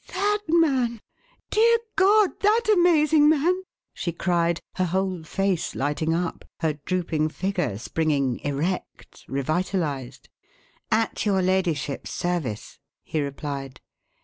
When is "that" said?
0.07-0.39, 2.39-2.61